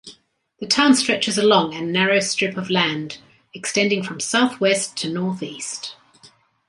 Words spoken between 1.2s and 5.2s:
along and narrow strip of land, extending from southwest to